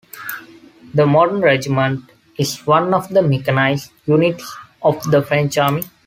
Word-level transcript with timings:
The 0.95 1.05
modern 1.05 1.41
regiment 1.41 2.09
is 2.35 2.65
one 2.65 2.91
of 2.91 3.09
the 3.09 3.19
mechanised 3.21 3.91
units 4.07 4.51
of 4.81 5.03
the 5.11 5.21
French 5.21 5.59
Army. 5.59 5.83